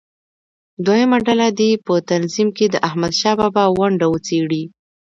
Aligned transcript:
دویمه 0.85 1.17
ډله 1.25 1.47
دې 1.59 1.71
په 1.85 1.93
تنظیم 2.09 2.49
کې 2.57 2.65
د 2.69 2.75
احمدشاه 2.87 3.35
بابا 3.39 3.63
ونډه 3.79 4.05
وڅېړي. 4.09 4.63